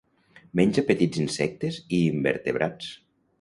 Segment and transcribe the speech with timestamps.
[0.59, 2.91] Menja petits insectes i invertebrats.